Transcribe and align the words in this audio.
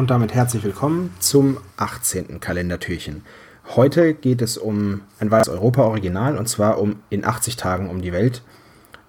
Und 0.00 0.08
damit 0.08 0.32
herzlich 0.32 0.64
willkommen 0.64 1.14
zum 1.18 1.58
18. 1.76 2.40
Kalendertürchen. 2.40 3.22
Heute 3.76 4.14
geht 4.14 4.40
es 4.40 4.56
um 4.56 5.02
ein 5.18 5.30
weiteres 5.30 5.50
Europa-Original 5.50 6.38
und 6.38 6.48
zwar 6.48 6.78
um 6.80 7.00
In 7.10 7.22
80 7.22 7.56
Tagen 7.56 7.90
um 7.90 8.00
die 8.00 8.14
Welt 8.14 8.40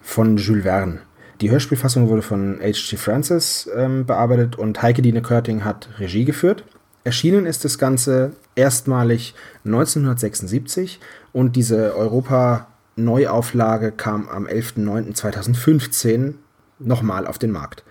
von 0.02 0.36
Jules 0.36 0.64
Verne. 0.64 0.98
Die 1.40 1.50
Hörspielfassung 1.50 2.10
wurde 2.10 2.20
von 2.20 2.58
H.G. 2.60 2.98
Francis 2.98 3.70
ähm, 3.74 4.04
bearbeitet 4.04 4.56
und 4.56 4.82
Heike 4.82 5.00
Dine 5.00 5.22
Körting 5.22 5.64
hat 5.64 5.88
Regie 5.98 6.26
geführt. 6.26 6.62
Erschienen 7.04 7.46
ist 7.46 7.64
das 7.64 7.78
Ganze 7.78 8.32
erstmalig 8.54 9.32
1976 9.64 11.00
und 11.32 11.56
diese 11.56 11.96
Europa-Neuauflage 11.96 13.92
kam 13.92 14.28
am 14.28 14.46
11.09.2015 14.46 16.34
nochmal 16.80 17.26
auf 17.26 17.38
den 17.38 17.50
Markt. 17.50 17.82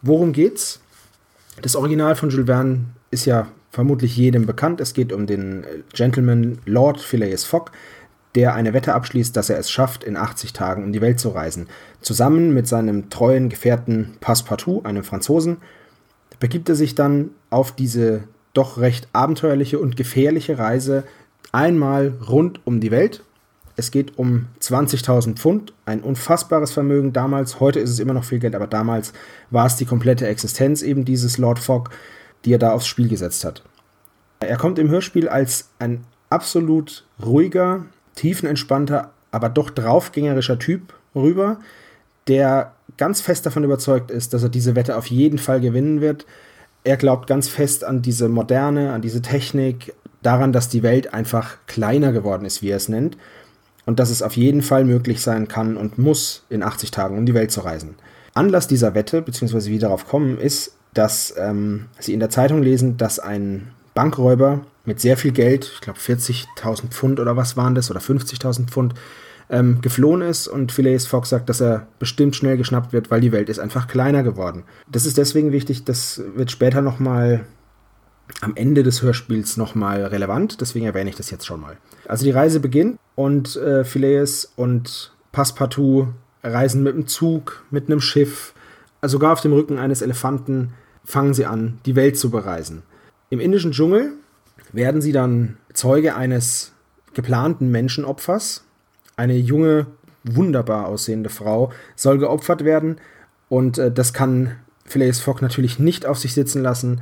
Worum 0.00 0.32
geht's? 0.32 0.80
Das 1.62 1.76
Original 1.76 2.14
von 2.16 2.30
Jules 2.30 2.46
Verne 2.46 2.86
ist 3.10 3.24
ja 3.24 3.48
vermutlich 3.70 4.16
jedem 4.16 4.46
bekannt. 4.46 4.80
Es 4.80 4.94
geht 4.94 5.12
um 5.12 5.26
den 5.26 5.64
Gentleman 5.92 6.58
Lord 6.66 7.00
Phileas 7.00 7.44
Fogg, 7.44 7.70
der 8.34 8.54
eine 8.54 8.74
Wette 8.74 8.94
abschließt, 8.94 9.34
dass 9.36 9.48
er 9.48 9.58
es 9.58 9.70
schafft, 9.70 10.04
in 10.04 10.16
80 10.16 10.52
Tagen 10.52 10.84
um 10.84 10.92
die 10.92 11.00
Welt 11.00 11.18
zu 11.18 11.30
reisen. 11.30 11.68
Zusammen 12.02 12.52
mit 12.52 12.66
seinem 12.66 13.08
treuen 13.08 13.48
Gefährten 13.48 14.16
Passepartout, 14.20 14.82
einem 14.84 15.02
Franzosen, 15.02 15.56
begibt 16.38 16.68
er 16.68 16.74
sich 16.74 16.94
dann 16.94 17.30
auf 17.48 17.72
diese 17.72 18.24
doch 18.52 18.78
recht 18.78 19.08
abenteuerliche 19.12 19.78
und 19.78 19.96
gefährliche 19.96 20.58
Reise 20.58 21.04
einmal 21.52 22.14
rund 22.28 22.60
um 22.66 22.80
die 22.80 22.90
Welt 22.90 23.22
es 23.76 23.90
geht 23.90 24.18
um 24.18 24.46
20.000 24.60 25.36
Pfund, 25.36 25.74
ein 25.84 26.00
unfassbares 26.00 26.72
Vermögen 26.72 27.12
damals. 27.12 27.60
Heute 27.60 27.78
ist 27.78 27.90
es 27.90 27.98
immer 27.98 28.14
noch 28.14 28.24
viel 28.24 28.38
Geld, 28.38 28.54
aber 28.54 28.66
damals 28.66 29.12
war 29.50 29.66
es 29.66 29.76
die 29.76 29.84
komplette 29.84 30.26
Existenz 30.26 30.80
eben 30.80 31.04
dieses 31.04 31.36
Lord 31.36 31.58
Fogg, 31.58 31.90
die 32.44 32.54
er 32.54 32.58
da 32.58 32.72
aufs 32.72 32.86
Spiel 32.86 33.08
gesetzt 33.08 33.44
hat. 33.44 33.62
Er 34.40 34.56
kommt 34.56 34.78
im 34.78 34.88
Hörspiel 34.88 35.28
als 35.28 35.68
ein 35.78 36.04
absolut 36.30 37.04
ruhiger, 37.22 37.84
tiefenentspannter, 38.14 39.12
aber 39.30 39.50
doch 39.50 39.68
draufgängerischer 39.68 40.58
Typ 40.58 40.94
rüber, 41.14 41.58
der 42.28 42.72
ganz 42.96 43.20
fest 43.20 43.44
davon 43.44 43.64
überzeugt 43.64 44.10
ist, 44.10 44.32
dass 44.32 44.42
er 44.42 44.48
diese 44.48 44.74
Wette 44.74 44.96
auf 44.96 45.06
jeden 45.06 45.38
Fall 45.38 45.60
gewinnen 45.60 46.00
wird. 46.00 46.24
Er 46.82 46.96
glaubt 46.96 47.26
ganz 47.26 47.48
fest 47.48 47.84
an 47.84 48.00
diese 48.00 48.30
Moderne, 48.30 48.92
an 48.92 49.02
diese 49.02 49.20
Technik, 49.20 49.94
daran, 50.22 50.52
dass 50.52 50.70
die 50.70 50.82
Welt 50.82 51.12
einfach 51.12 51.58
kleiner 51.66 52.10
geworden 52.10 52.46
ist, 52.46 52.62
wie 52.62 52.70
er 52.70 52.78
es 52.78 52.88
nennt 52.88 53.18
und 53.86 53.98
dass 53.98 54.10
es 54.10 54.20
auf 54.20 54.36
jeden 54.36 54.60
Fall 54.60 54.84
möglich 54.84 55.22
sein 55.22 55.48
kann 55.48 55.78
und 55.78 55.96
muss, 55.96 56.44
in 56.50 56.62
80 56.62 56.90
Tagen 56.90 57.16
um 57.16 57.24
die 57.24 57.34
Welt 57.34 57.50
zu 57.50 57.60
reisen. 57.60 57.94
Anlass 58.34 58.68
dieser 58.68 58.94
Wette, 58.94 59.22
beziehungsweise 59.22 59.70
wie 59.70 59.78
darauf 59.78 60.06
kommen, 60.06 60.38
ist, 60.38 60.76
dass 60.92 61.34
ähm, 61.38 61.86
sie 61.98 62.12
in 62.12 62.20
der 62.20 62.28
Zeitung 62.28 62.62
lesen, 62.62 62.98
dass 62.98 63.18
ein 63.18 63.68
Bankräuber 63.94 64.60
mit 64.84 65.00
sehr 65.00 65.16
viel 65.16 65.32
Geld, 65.32 65.70
ich 65.74 65.80
glaube 65.80 65.98
40.000 65.98 66.88
Pfund 66.90 67.20
oder 67.20 67.36
was 67.36 67.56
waren 67.56 67.74
das, 67.74 67.90
oder 67.90 68.00
50.000 68.00 68.66
Pfund, 68.66 68.94
ähm, 69.48 69.80
geflohen 69.80 70.22
ist 70.22 70.48
und 70.48 70.72
Phileas 70.72 71.06
Fogg 71.06 71.26
sagt, 71.26 71.48
dass 71.48 71.60
er 71.60 71.86
bestimmt 71.98 72.34
schnell 72.34 72.56
geschnappt 72.56 72.92
wird, 72.92 73.10
weil 73.10 73.20
die 73.20 73.32
Welt 73.32 73.48
ist 73.48 73.60
einfach 73.60 73.86
kleiner 73.86 74.22
geworden. 74.22 74.64
Das 74.90 75.06
ist 75.06 75.18
deswegen 75.18 75.52
wichtig, 75.52 75.84
das 75.84 76.20
wird 76.34 76.50
später 76.50 76.82
nochmal 76.82 77.46
am 78.40 78.56
Ende 78.56 78.82
des 78.82 79.02
Hörspiels 79.02 79.56
nochmal 79.56 80.04
relevant, 80.04 80.60
deswegen 80.60 80.86
erwähne 80.86 81.10
ich 81.10 81.16
das 81.16 81.30
jetzt 81.30 81.46
schon 81.46 81.60
mal. 81.60 81.76
Also 82.08 82.24
die 82.24 82.32
Reise 82.32 82.58
beginnt 82.58 82.98
und 83.16 83.56
äh, 83.56 83.84
Phileas 83.84 84.52
und 84.54 85.12
Passepartout 85.32 86.08
reisen 86.44 86.84
mit 86.84 86.94
einem 86.94 87.08
Zug, 87.08 87.64
mit 87.70 87.86
einem 87.86 88.00
Schiff, 88.00 88.54
also 89.00 89.14
sogar 89.16 89.32
auf 89.32 89.40
dem 89.40 89.52
Rücken 89.52 89.78
eines 89.78 90.02
Elefanten 90.02 90.72
fangen 91.04 91.34
sie 91.34 91.46
an, 91.46 91.78
die 91.86 91.96
Welt 91.96 92.16
zu 92.16 92.30
bereisen. 92.30 92.82
Im 93.30 93.40
indischen 93.40 93.72
Dschungel 93.72 94.12
werden 94.72 95.00
sie 95.00 95.12
dann 95.12 95.56
Zeuge 95.72 96.14
eines 96.14 96.72
geplanten 97.14 97.70
Menschenopfers. 97.70 98.62
Eine 99.16 99.36
junge, 99.36 99.86
wunderbar 100.22 100.86
aussehende 100.86 101.30
Frau 101.30 101.72
soll 101.96 102.18
geopfert 102.18 102.64
werden 102.64 102.98
und 103.48 103.78
äh, 103.78 103.90
das 103.90 104.12
kann 104.12 104.52
Phileas 104.84 105.18
Fogg 105.18 105.42
natürlich 105.42 105.80
nicht 105.80 106.06
auf 106.06 106.18
sich 106.18 106.34
sitzen 106.34 106.62
lassen 106.62 107.00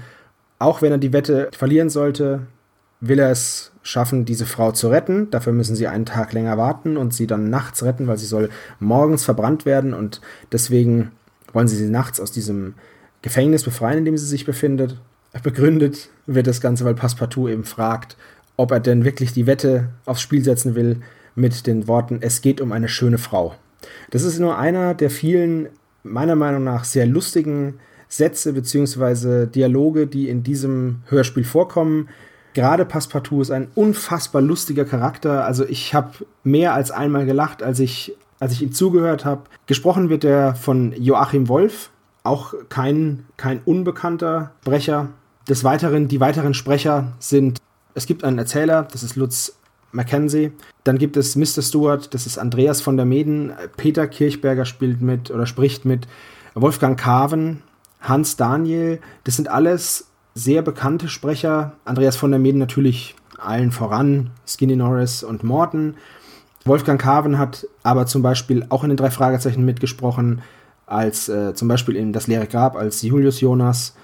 auch 0.59 0.83
wenn 0.83 0.93
er 0.93 0.99
die 0.99 1.13
Wette 1.13 1.51
verlieren 1.57 1.91
sollte, 1.91 2.47
will 3.01 3.19
er 3.19 3.31
es 3.31 3.73
schaffen, 3.85 4.25
diese 4.25 4.47
Frau 4.47 4.73
zu 4.73 4.89
retten. 4.89 5.31
Dafür 5.31 5.53
müssen 5.53 5.77
sie 5.77 5.87
einen 5.87 6.07
Tag 6.07 6.33
länger 6.33 6.59
warten 6.59 6.97
und 6.97 7.15
sie 7.15 7.29
dann 7.29 7.51
nachts 7.51 7.85
retten, 7.85 8.09
weil 8.09 8.19
sie 8.19 8.27
soll 8.27 8.51
morgens 8.81 9.25
verbrannt 9.25 9.65
werden 9.67 9.95
und 9.95 10.21
deswegen 10.51 11.13
wollen 11.53 11.69
sie 11.69 11.77
sie 11.77 11.89
nachts 11.89 12.19
aus 12.19 12.33
diesem 12.33 12.75
Gefängnis 13.23 13.63
befreien, 13.63 13.99
in 13.99 14.05
dem 14.05 14.19
sie 14.19 14.27
sich 14.27 14.45
befindet. 14.45 14.97
Begründet 15.43 16.09
wird 16.27 16.47
das 16.47 16.61
Ganze, 16.61 16.85
weil 16.85 16.95
Passepartout 16.95 17.49
eben 17.49 17.65
fragt, 17.65 18.17
ob 18.57 18.71
er 18.71 18.81
denn 18.81 19.05
wirklich 19.05 19.33
die 19.33 19.47
Wette 19.47 19.91
aufs 20.07 20.23
Spiel 20.23 20.43
setzen 20.43 20.75
will 20.75 21.01
mit 21.35 21.67
den 21.67 21.87
Worten, 21.87 22.19
es 22.21 22.41
geht 22.41 22.61
um 22.61 22.73
eine 22.73 22.89
schöne 22.89 23.19
Frau. 23.19 23.55
Das 24.11 24.23
ist 24.23 24.39
nur 24.39 24.59
einer 24.59 24.95
der 24.95 25.11
vielen, 25.11 25.69
meiner 26.03 26.37
Meinung 26.37 26.65
nach, 26.65 26.85
sehr 26.85 27.07
lustigen 27.07 27.75
Sätze 28.09 28.53
bzw. 28.53 29.47
Dialoge, 29.47 30.07
die 30.07 30.29
in 30.29 30.43
diesem 30.43 31.03
Hörspiel 31.09 31.45
vorkommen. 31.45 32.09
Gerade 32.55 32.85
Passepartout 32.85 33.43
ist 33.43 33.51
ein 33.51 33.69
unfassbar 33.75 34.41
lustiger 34.41 34.85
Charakter. 34.85 35.45
Also 35.45 35.67
ich 35.67 35.93
habe 35.93 36.13
mehr 36.45 36.73
als 36.73 36.93
einmal 36.93 37.27
gelacht, 37.27 37.63
als 37.63 37.81
ich, 37.81 38.17
als 38.39 38.53
ich 38.53 38.63
ihm 38.63 38.73
zugehört 38.73 39.25
habe. 39.25 39.43
Gesprochen 39.67 40.09
wird 40.09 40.25
er 40.25 40.55
von 40.55 40.93
Joachim 40.97 41.49
Wolf, 41.49 41.91
auch 42.23 42.55
kein, 42.69 43.27
kein 43.37 43.61
unbekannter 43.65 44.53
Sprecher. 44.63 45.09
Des 45.49 45.63
Weiteren, 45.65 46.09
die 46.09 46.21
weiteren 46.21 46.55
Sprecher 46.55 47.13
sind, 47.19 47.59
es 47.95 48.07
gibt 48.07 48.25
einen 48.25 48.39
Erzähler, 48.39 48.87
das 48.91 49.03
ist 49.03 49.17
Lutz 49.17 49.57
Mackenzie. 49.91 50.53
Dann 50.85 50.97
gibt 50.97 51.17
es 51.17 51.37
Mr. 51.37 51.61
Stewart, 51.61 52.15
das 52.15 52.27
ist 52.27 52.39
Andreas 52.39 52.81
von 52.81 52.97
der 52.97 53.05
Meden. 53.05 53.53
Peter 53.77 54.07
Kirchberger 54.07 54.65
spielt 54.65 55.03
mit 55.03 55.31
oder 55.31 55.47
spricht 55.47 55.85
mit. 55.85 56.07
Wolfgang 56.55 56.99
Carven, 56.99 57.63
Hans 58.01 58.37
Daniel, 58.37 59.01
das 59.25 59.37
sind 59.37 59.49
alles 59.49 60.07
sehr 60.35 60.63
bekannte 60.63 61.09
Sprecher. 61.09 61.73
Andreas 61.85 62.17
von 62.17 62.31
der 62.31 62.41
Meden 62.41 62.59
natürlich 62.59 63.15
allen 63.39 63.73
voran, 63.73 64.31
Skinny 64.47 64.77
Norris 64.77 65.23
und 65.23 65.45
Morton. 65.45 65.95
Wolfgang 66.65 67.01
Carven 67.01 67.39
hat 67.39 67.67
aber 67.83 68.07
zum 68.07 68.23
Beispiel 68.23 68.67
auch 68.71 68.85
in 68.85 68.91
den 68.91 68.97
drei 68.97 69.11
Fragezeichen 69.11 69.65
mitgesprochen, 69.65 70.43
als 70.87 71.29
äh, 71.29 71.55
zum 71.55 71.69
Beispiel 71.69 71.97
in 71.97 72.13
Das 72.13 72.27
leere 72.27 72.47
Grab 72.47 72.77
als 72.77 73.03
Julius 73.03 73.41
Jonas 73.41 73.95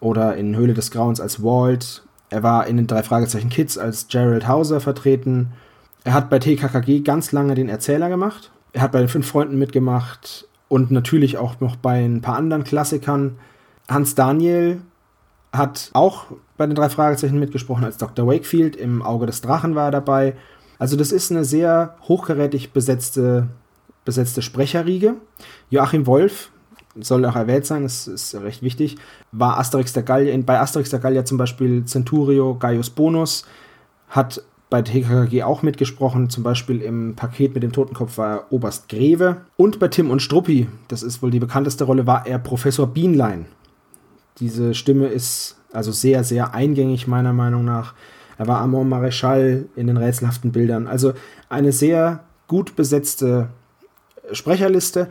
oder 0.00 0.36
in 0.36 0.56
Höhle 0.56 0.74
des 0.74 0.90
Grauens 0.90 1.20
als 1.20 1.42
Walt. 1.42 2.02
Er 2.30 2.42
war 2.42 2.66
in 2.66 2.76
den 2.76 2.86
drei 2.86 3.02
Fragezeichen 3.02 3.50
Kids 3.50 3.76
als 3.76 4.08
Gerald 4.08 4.46
Hauser 4.48 4.80
vertreten. 4.80 5.52
Er 6.04 6.14
hat 6.14 6.30
bei 6.30 6.38
TKKG 6.38 7.00
ganz 7.00 7.32
lange 7.32 7.54
den 7.54 7.68
Erzähler 7.68 8.08
gemacht. 8.08 8.50
Er 8.72 8.82
hat 8.82 8.92
bei 8.92 9.00
den 9.00 9.08
fünf 9.08 9.26
Freunden 9.26 9.58
mitgemacht 9.58 10.46
und 10.68 10.90
natürlich 10.90 11.38
auch 11.38 11.60
noch 11.60 11.76
bei 11.76 12.04
ein 12.04 12.20
paar 12.20 12.36
anderen 12.36 12.64
Klassikern. 12.64 13.38
Hans 13.88 14.14
Daniel 14.14 14.80
hat 15.56 15.90
auch 15.92 16.26
bei 16.56 16.66
den 16.66 16.74
drei 16.74 16.88
Fragezeichen 16.88 17.38
mitgesprochen 17.38 17.84
als 17.84 17.98
Dr. 17.98 18.26
Wakefield. 18.26 18.76
Im 18.76 19.02
Auge 19.02 19.26
des 19.26 19.40
Drachen 19.40 19.74
war 19.74 19.86
er 19.86 19.90
dabei. 19.90 20.34
Also 20.78 20.96
das 20.96 21.12
ist 21.12 21.30
eine 21.30 21.44
sehr 21.44 21.96
hochkarätig 22.02 22.72
besetzte, 22.72 23.48
besetzte 24.04 24.42
Sprecherriege. 24.42 25.14
Joachim 25.70 26.06
Wolf 26.06 26.50
soll 27.00 27.24
auch 27.26 27.36
erwähnt 27.36 27.66
sein, 27.66 27.82
das 27.82 28.06
ist 28.06 28.34
recht 28.34 28.62
wichtig, 28.62 28.96
war 29.32 29.58
Asterix 29.58 29.92
der 29.92 30.02
Gallier, 30.02 30.38
bei 30.44 30.58
Asterix 30.58 30.90
der 30.90 30.98
Gallier 30.98 31.24
zum 31.24 31.36
Beispiel 31.36 31.84
Centurio 31.84 32.54
Gaius 32.54 32.88
Bonus, 32.90 33.44
hat 34.08 34.42
bei 34.68 34.82
TKKG 34.82 35.44
auch 35.44 35.62
mitgesprochen, 35.62 36.28
zum 36.28 36.42
Beispiel 36.42 36.80
im 36.82 37.14
Paket 37.14 37.54
mit 37.54 37.62
dem 37.62 37.72
Totenkopf 37.72 38.18
war 38.18 38.28
er 38.28 38.52
Oberst 38.52 38.88
Greve. 38.88 39.42
Und 39.56 39.78
bei 39.78 39.88
Tim 39.88 40.10
und 40.10 40.20
Struppi, 40.20 40.66
das 40.88 41.02
ist 41.02 41.22
wohl 41.22 41.30
die 41.30 41.38
bekannteste 41.38 41.84
Rolle, 41.84 42.06
war 42.06 42.26
er 42.26 42.38
Professor 42.38 42.86
Bienlein. 42.88 43.46
Diese 44.38 44.74
Stimme 44.74 45.06
ist 45.08 45.56
also 45.72 45.92
sehr, 45.92 46.24
sehr 46.24 46.54
eingängig, 46.54 47.06
meiner 47.06 47.32
Meinung 47.32 47.64
nach. 47.64 47.94
Er 48.38 48.46
war 48.46 48.60
Amon 48.60 48.88
Maréchal 48.88 49.64
in 49.76 49.86
den 49.86 49.96
rätselhaften 49.96 50.52
Bildern. 50.52 50.86
Also 50.86 51.14
eine 51.48 51.72
sehr 51.72 52.24
gut 52.48 52.76
besetzte 52.76 53.48
Sprecherliste. 54.32 55.08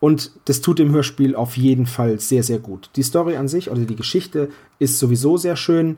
Und 0.00 0.32
das 0.44 0.60
tut 0.60 0.78
dem 0.78 0.92
Hörspiel 0.92 1.34
auf 1.34 1.56
jeden 1.56 1.86
Fall 1.86 2.20
sehr, 2.20 2.42
sehr 2.42 2.58
gut. 2.58 2.90
Die 2.96 3.02
Story 3.02 3.36
an 3.36 3.48
sich 3.48 3.70
oder 3.70 3.80
die 3.80 3.96
Geschichte 3.96 4.48
ist 4.78 4.98
sowieso 4.98 5.36
sehr 5.36 5.56
schön. 5.56 5.96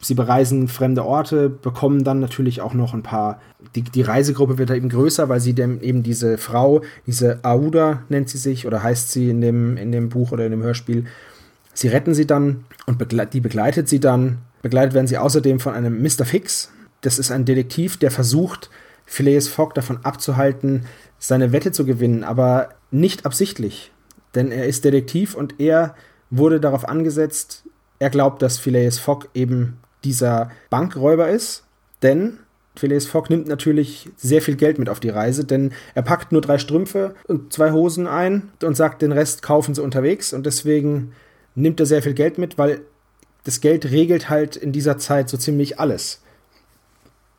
Sie 0.00 0.14
bereisen 0.14 0.68
fremde 0.68 1.04
Orte, 1.04 1.48
bekommen 1.48 2.04
dann 2.04 2.20
natürlich 2.20 2.60
auch 2.60 2.74
noch 2.74 2.94
ein 2.94 3.02
paar. 3.02 3.40
Die, 3.74 3.82
die 3.82 4.02
Reisegruppe 4.02 4.58
wird 4.58 4.70
da 4.70 4.74
eben 4.74 4.88
größer, 4.88 5.28
weil 5.28 5.40
sie 5.40 5.54
dem, 5.54 5.80
eben 5.80 6.02
diese 6.02 6.38
Frau, 6.38 6.82
diese 7.06 7.42
Aouda 7.42 8.02
nennt 8.08 8.28
sie 8.28 8.38
sich 8.38 8.66
oder 8.66 8.82
heißt 8.82 9.10
sie 9.10 9.30
in 9.30 9.40
dem, 9.40 9.76
in 9.76 9.92
dem 9.92 10.10
Buch 10.10 10.30
oder 10.30 10.44
in 10.44 10.50
dem 10.50 10.62
Hörspiel. 10.62 11.06
Sie 11.74 11.88
retten 11.88 12.14
sie 12.14 12.26
dann 12.26 12.64
und 12.86 12.98
begle 12.98 13.26
die 13.26 13.40
begleitet 13.40 13.88
sie 13.88 14.00
dann. 14.00 14.38
Begleitet 14.62 14.94
werden 14.94 15.06
sie 15.06 15.18
außerdem 15.18 15.60
von 15.60 15.74
einem 15.74 16.00
Mr. 16.02 16.24
Fix. 16.24 16.70
Das 17.02 17.18
ist 17.18 17.30
ein 17.30 17.44
Detektiv, 17.44 17.98
der 17.98 18.10
versucht, 18.10 18.70
Phileas 19.04 19.48
Fogg 19.48 19.74
davon 19.74 19.98
abzuhalten, 20.04 20.86
seine 21.18 21.52
Wette 21.52 21.72
zu 21.72 21.84
gewinnen, 21.84 22.24
aber 22.24 22.70
nicht 22.90 23.26
absichtlich. 23.26 23.92
Denn 24.34 24.50
er 24.50 24.66
ist 24.66 24.84
Detektiv 24.84 25.34
und 25.34 25.60
er 25.60 25.94
wurde 26.30 26.60
darauf 26.60 26.88
angesetzt, 26.88 27.64
er 27.98 28.10
glaubt, 28.10 28.42
dass 28.42 28.58
Phileas 28.58 28.98
Fogg 28.98 29.28
eben 29.34 29.78
dieser 30.02 30.50
Bankräuber 30.70 31.28
ist, 31.28 31.64
denn 32.02 32.38
Phileas 32.76 33.06
Fogg 33.06 33.30
nimmt 33.30 33.46
natürlich 33.46 34.10
sehr 34.16 34.42
viel 34.42 34.56
Geld 34.56 34.78
mit 34.78 34.88
auf 34.88 34.98
die 34.98 35.10
Reise, 35.10 35.44
denn 35.44 35.72
er 35.94 36.02
packt 36.02 36.32
nur 36.32 36.40
drei 36.40 36.58
Strümpfe 36.58 37.14
und 37.28 37.52
zwei 37.52 37.70
Hosen 37.70 38.06
ein 38.06 38.50
und 38.62 38.76
sagt, 38.76 39.02
den 39.02 39.12
Rest 39.12 39.42
kaufen 39.42 39.74
sie 39.74 39.82
unterwegs 39.82 40.32
und 40.32 40.44
deswegen 40.44 41.12
nimmt 41.54 41.80
er 41.80 41.86
sehr 41.86 42.02
viel 42.02 42.14
Geld 42.14 42.38
mit, 42.38 42.58
weil 42.58 42.80
das 43.44 43.60
Geld 43.60 43.90
regelt 43.90 44.30
halt 44.30 44.56
in 44.56 44.72
dieser 44.72 44.98
Zeit 44.98 45.28
so 45.28 45.36
ziemlich 45.36 45.78
alles. 45.78 46.20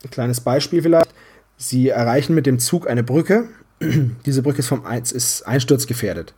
Ein 0.03 0.11
kleines 0.11 0.41
Beispiel 0.41 0.81
vielleicht. 0.81 1.09
Sie 1.57 1.89
erreichen 1.89 2.35
mit 2.35 2.45
dem 2.45 2.59
Zug 2.59 2.87
eine 2.87 3.03
Brücke. 3.03 3.49
Diese 4.25 4.43
Brücke 4.43 4.59
ist, 4.59 4.67
vom, 4.67 4.83
ist 4.85 5.47
einsturzgefährdet. 5.47 6.33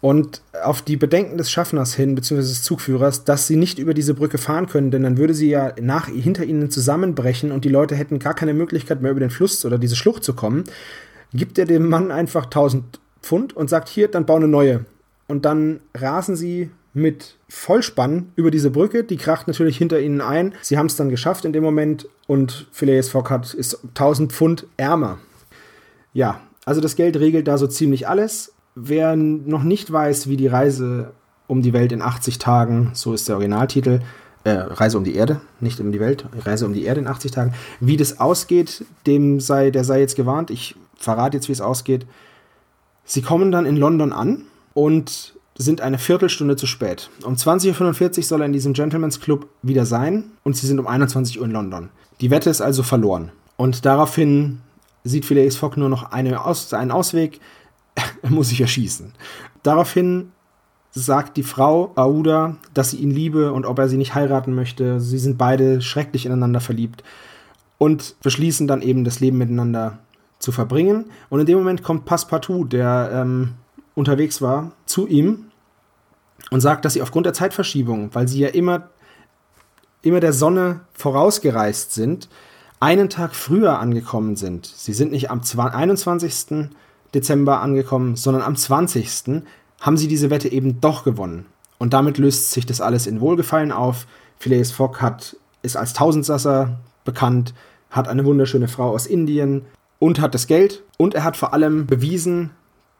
Und 0.00 0.42
auf 0.62 0.82
die 0.82 0.96
Bedenken 0.96 1.38
des 1.38 1.50
Schaffners 1.50 1.94
hin, 1.94 2.14
beziehungsweise 2.14 2.50
des 2.50 2.62
Zugführers, 2.62 3.24
dass 3.24 3.46
sie 3.46 3.56
nicht 3.56 3.78
über 3.78 3.94
diese 3.94 4.12
Brücke 4.12 4.36
fahren 4.36 4.66
können, 4.66 4.90
denn 4.90 5.02
dann 5.02 5.16
würde 5.16 5.32
sie 5.32 5.48
ja 5.48 5.72
nach, 5.80 6.08
hinter 6.08 6.44
ihnen 6.44 6.70
zusammenbrechen 6.70 7.50
und 7.50 7.64
die 7.64 7.70
Leute 7.70 7.96
hätten 7.96 8.18
gar 8.18 8.34
keine 8.34 8.52
Möglichkeit 8.52 9.00
mehr 9.00 9.10
über 9.10 9.20
den 9.20 9.30
Fluss 9.30 9.64
oder 9.64 9.78
diese 9.78 9.96
Schlucht 9.96 10.22
zu 10.22 10.34
kommen, 10.34 10.64
gibt 11.32 11.58
er 11.58 11.64
dem 11.64 11.88
Mann 11.88 12.12
einfach 12.12 12.44
1000 12.44 13.00
Pfund 13.22 13.56
und 13.56 13.68
sagt, 13.68 13.88
hier, 13.88 14.08
dann 14.08 14.26
bau 14.26 14.36
eine 14.36 14.48
neue. 14.48 14.84
Und 15.28 15.44
dann 15.44 15.80
rasen 15.94 16.36
sie 16.36 16.70
mit 16.96 17.36
Vollspann 17.50 18.32
über 18.36 18.50
diese 18.50 18.70
Brücke. 18.70 19.04
Die 19.04 19.18
kracht 19.18 19.46
natürlich 19.46 19.76
hinter 19.76 20.00
ihnen 20.00 20.22
ein. 20.22 20.54
Sie 20.62 20.78
haben 20.78 20.86
es 20.86 20.96
dann 20.96 21.10
geschafft 21.10 21.44
in 21.44 21.52
dem 21.52 21.62
Moment 21.62 22.08
und 22.26 22.66
Phileas 22.72 23.10
Fogg 23.10 23.28
hat, 23.28 23.52
ist 23.52 23.84
1000 23.88 24.32
Pfund 24.32 24.66
ärmer. 24.78 25.18
Ja, 26.14 26.40
also 26.64 26.80
das 26.80 26.96
Geld 26.96 27.18
regelt 27.20 27.48
da 27.48 27.58
so 27.58 27.66
ziemlich 27.66 28.08
alles. 28.08 28.54
Wer 28.74 29.14
noch 29.14 29.62
nicht 29.62 29.92
weiß, 29.92 30.28
wie 30.28 30.38
die 30.38 30.46
Reise 30.46 31.12
um 31.46 31.60
die 31.60 31.74
Welt 31.74 31.92
in 31.92 32.00
80 32.00 32.38
Tagen, 32.38 32.92
so 32.94 33.12
ist 33.12 33.28
der 33.28 33.36
Originaltitel, 33.36 34.00
äh, 34.44 34.52
Reise 34.52 34.96
um 34.96 35.04
die 35.04 35.14
Erde, 35.14 35.42
nicht 35.60 35.78
um 35.80 35.92
die 35.92 36.00
Welt, 36.00 36.24
Reise 36.46 36.64
um 36.64 36.72
die 36.72 36.84
Erde 36.84 37.02
in 37.02 37.06
80 37.06 37.30
Tagen, 37.30 37.52
wie 37.78 37.98
das 37.98 38.20
ausgeht, 38.20 38.86
dem 39.06 39.38
sei, 39.38 39.70
der 39.70 39.84
sei 39.84 40.00
jetzt 40.00 40.16
gewarnt. 40.16 40.50
Ich 40.50 40.76
verrate 40.96 41.36
jetzt, 41.36 41.48
wie 41.48 41.52
es 41.52 41.60
ausgeht. 41.60 42.06
Sie 43.04 43.20
kommen 43.20 43.52
dann 43.52 43.66
in 43.66 43.76
London 43.76 44.12
an 44.12 44.44
und 44.72 45.35
sind 45.58 45.80
eine 45.80 45.98
Viertelstunde 45.98 46.56
zu 46.56 46.66
spät. 46.66 47.10
Um 47.24 47.34
20.45 47.34 48.18
Uhr 48.18 48.22
soll 48.24 48.40
er 48.42 48.46
in 48.46 48.52
diesem 48.52 48.74
Gentleman's 48.74 49.20
Club 49.20 49.48
wieder 49.62 49.86
sein 49.86 50.24
und 50.44 50.56
sie 50.56 50.66
sind 50.66 50.78
um 50.78 50.86
21 50.86 51.38
Uhr 51.38 51.46
in 51.46 51.52
London. 51.52 51.88
Die 52.20 52.30
Wette 52.30 52.50
ist 52.50 52.60
also 52.60 52.82
verloren. 52.82 53.32
Und 53.56 53.84
daraufhin 53.86 54.60
sieht 55.04 55.24
Phileas 55.24 55.56
Fogg 55.56 55.78
nur 55.78 55.88
noch 55.88 56.12
eine 56.12 56.44
Aus 56.44 56.72
einen 56.74 56.90
Ausweg. 56.90 57.40
er 58.22 58.30
muss 58.30 58.50
sich 58.50 58.60
erschießen. 58.60 59.12
Daraufhin 59.62 60.32
sagt 60.90 61.36
die 61.36 61.42
Frau 61.42 61.92
Aouda, 61.94 62.56
dass 62.72 62.90
sie 62.90 62.98
ihn 62.98 63.10
liebe 63.10 63.52
und 63.52 63.66
ob 63.66 63.78
er 63.78 63.88
sie 63.88 63.98
nicht 63.98 64.14
heiraten 64.14 64.54
möchte. 64.54 65.00
Sie 65.00 65.18
sind 65.18 65.36
beide 65.36 65.80
schrecklich 65.82 66.26
ineinander 66.26 66.60
verliebt 66.60 67.02
und 67.78 68.16
beschließen 68.22 68.66
dann 68.66 68.82
eben 68.82 69.04
das 69.04 69.20
Leben 69.20 69.38
miteinander 69.38 69.98
zu 70.38 70.52
verbringen. 70.52 71.06
Und 71.28 71.40
in 71.40 71.46
dem 71.46 71.58
Moment 71.58 71.82
kommt 71.82 72.04
Passepartout, 72.04 72.64
der 72.64 73.10
ähm, 73.12 73.54
unterwegs 73.94 74.40
war, 74.40 74.72
zu 74.86 75.06
ihm 75.06 75.45
und 76.50 76.60
sagt, 76.60 76.84
dass 76.84 76.94
sie 76.94 77.02
aufgrund 77.02 77.26
der 77.26 77.34
Zeitverschiebung, 77.34 78.14
weil 78.14 78.28
sie 78.28 78.40
ja 78.40 78.48
immer, 78.48 78.90
immer 80.02 80.20
der 80.20 80.32
Sonne 80.32 80.80
vorausgereist 80.92 81.92
sind, 81.92 82.28
einen 82.80 83.08
Tag 83.08 83.34
früher 83.34 83.78
angekommen 83.78 84.36
sind. 84.36 84.66
Sie 84.66 84.92
sind 84.92 85.12
nicht 85.12 85.30
am 85.30 85.40
21. 85.56 86.68
Dezember 87.14 87.60
angekommen, 87.60 88.16
sondern 88.16 88.42
am 88.42 88.56
20. 88.56 89.42
haben 89.80 89.96
sie 89.96 90.08
diese 90.08 90.30
Wette 90.30 90.50
eben 90.50 90.80
doch 90.80 91.04
gewonnen. 91.04 91.46
Und 91.78 91.92
damit 91.92 92.18
löst 92.18 92.50
sich 92.50 92.66
das 92.66 92.80
alles 92.80 93.06
in 93.06 93.20
Wohlgefallen 93.20 93.72
auf. 93.72 94.06
Phileas 94.38 94.70
Fogg 94.70 95.00
hat, 95.00 95.36
ist 95.62 95.76
als 95.76 95.92
Tausendsasser 95.92 96.78
bekannt, 97.04 97.54
hat 97.90 98.08
eine 98.08 98.24
wunderschöne 98.24 98.68
Frau 98.68 98.90
aus 98.90 99.06
Indien 99.06 99.64
und 99.98 100.20
hat 100.20 100.34
das 100.34 100.46
Geld. 100.46 100.82
Und 100.98 101.14
er 101.14 101.24
hat 101.24 101.36
vor 101.36 101.52
allem 101.52 101.86
bewiesen, 101.86 102.50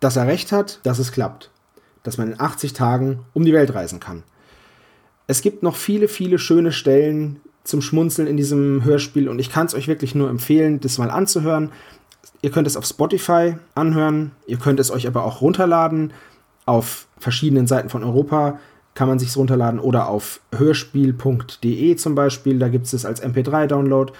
dass 0.00 0.17
er 0.17 0.27
recht 0.27 0.53
hat, 0.53 0.81
dass 0.83 0.99
es 0.99 1.12
klappt. 1.12 1.50
Dass 2.06 2.19
man 2.19 2.32
in 2.32 2.41
80 2.41 2.73
Tagen 2.73 3.25
um 3.35 3.44
die 3.44 3.53
Welt 3.53 3.75
reisen 3.75 3.99
kann. 3.99 4.23
Es 5.26 5.43
gibt 5.43 5.64
noch 5.64 5.75
viele, 5.75 6.06
viele 6.06 6.38
schöne 6.38 6.70
Stellen 6.70 7.41
zum 7.64 7.82
Schmunzeln 7.82 8.29
in 8.29 8.37
diesem 8.37 8.85
Hörspiel 8.85 9.29
und 9.29 9.41
ich 9.41 9.50
kann 9.50 9.67
es 9.67 9.75
euch 9.75 9.88
wirklich 9.88 10.14
nur 10.14 10.31
empfehlen, 10.31 10.79
das 10.79 10.99
mal 10.99 11.11
anzuhören. 11.11 11.73
Ihr 12.43 12.53
könnt 12.53 12.69
es 12.69 12.76
auf 12.76 12.87
Spotify 12.87 13.56
anhören, 13.75 14.31
ihr 14.47 14.58
könnt 14.58 14.79
es 14.79 14.93
euch 14.93 15.08
aber 15.08 15.25
auch 15.25 15.41
runterladen. 15.41 16.12
Auf 16.64 17.08
verschiedenen 17.19 17.67
Seiten 17.67 17.88
von 17.88 18.05
Europa 18.05 18.61
kann 18.94 19.09
man 19.09 19.19
sich 19.19 19.37
runterladen 19.37 19.81
oder 19.81 20.09
auf 20.09 20.41
hörspiel.de 20.56 21.97
zum 21.97 22.14
Beispiel, 22.14 22.61
da 22.61 22.69
gibt 22.69 22.87
es 22.87 22.93
es 22.93 23.05
als 23.05 23.20
MP3-Download. 23.20 24.12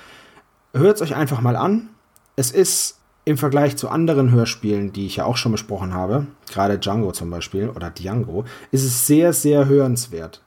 Hört 0.75 0.97
es 0.97 1.03
euch 1.03 1.15
einfach 1.15 1.41
mal 1.41 1.55
an. 1.55 1.91
Es 2.35 2.51
ist 2.51 2.99
im 3.27 3.37
Vergleich 3.37 3.77
zu 3.77 3.89
anderen 3.89 4.31
Hörspielen, 4.31 4.93
die 4.93 5.05
ich 5.05 5.17
ja 5.17 5.25
auch 5.25 5.37
schon 5.37 5.51
besprochen 5.51 5.93
habe, 5.93 6.29
gerade 6.49 6.79
Django 6.79 7.11
zum 7.11 7.29
Beispiel 7.29 7.69
oder 7.69 7.91
Django, 7.91 8.45
ist 8.71 8.85
es 8.85 9.07
sehr, 9.07 9.33
sehr 9.33 9.67
hörenswert. 9.67 10.43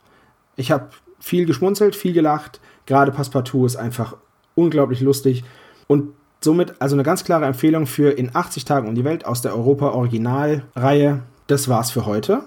Ich 0.56 0.72
habe 0.72 0.88
viel 1.20 1.46
geschmunzelt, 1.46 1.94
viel 1.94 2.14
gelacht. 2.14 2.62
Gerade 2.86 3.12
Passepartout 3.12 3.66
ist 3.66 3.76
einfach 3.76 4.16
unglaublich 4.56 5.02
lustig 5.02 5.44
und 5.88 6.14
somit 6.42 6.82
also 6.82 6.96
eine 6.96 7.04
ganz 7.04 7.26
klare 7.26 7.46
Empfehlung 7.46 7.86
für 7.86 8.12
in 8.12 8.34
80 8.34 8.64
Tagen 8.64 8.88
um 8.88 8.96
die 8.96 9.04
Welt 9.04 9.26
aus 9.26 9.42
der 9.42 9.54
Europa 9.56 9.90
Originalreihe. 9.90 11.24
Das 11.48 11.68
war's 11.68 11.92
für 11.92 12.06
heute 12.06 12.44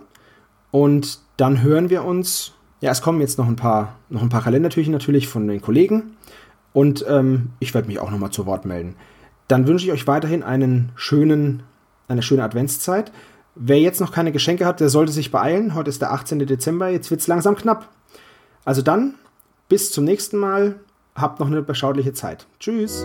und 0.71 1.19
dann 1.37 1.63
hören 1.63 1.91
wir 1.91 2.05
uns. 2.05 2.55
Ja, 2.81 2.91
es 2.91 3.03
kommen 3.03 3.21
jetzt 3.21 3.37
noch 3.37 3.47
ein 3.47 3.57
paar 3.57 3.97
noch 4.09 4.23
ein 4.23 4.31
paar 4.31 4.43
Kalendertürchen 4.43 4.93
natürlich 4.93 5.29
von 5.29 5.47
den 5.47 5.61
Kollegen 5.61 6.17
und 6.73 7.05
ähm, 7.07 7.51
ich 7.61 7.75
werde 7.75 7.89
mich 7.89 7.99
auch 7.99 8.11
noch 8.11 8.19
mal 8.19 8.31
zu 8.31 8.47
Wort 8.47 8.65
melden. 8.65 8.97
Dann 9.49 9.67
wünsche 9.67 9.87
ich 9.87 9.93
euch 9.93 10.07
weiterhin 10.07 10.43
einen 10.43 10.93
schönen, 10.95 11.63
eine 12.09 12.23
schöne 12.23 12.45
Adventszeit. 12.45 13.13
Wer 13.55 13.81
jetzt 13.81 14.01
noch 14.01 14.13
keine 14.13 14.33
Geschenke 14.33 14.65
hat, 14.65 14.81
der 14.81 14.89
sollte 14.89 15.13
sich 15.13 15.31
beeilen. 15.31 15.75
Heute 15.75 15.91
ist 15.91 16.01
der 16.01 16.13
18. 16.13 16.47
Dezember, 16.47 16.89
jetzt 16.89 17.11
wird 17.11 17.21
es 17.21 17.27
langsam 17.27 17.55
knapp. 17.55 17.89
Also 18.65 18.81
dann, 18.83 19.15
bis 19.69 19.91
zum 19.91 20.05
nächsten 20.05 20.39
Mal. 20.39 20.77
Habt 21.15 21.41
noch 21.41 21.49
eine 21.49 21.61
beschauliche 21.61 22.15
Zeit. 22.15 22.47
Tschüss. 22.59 23.05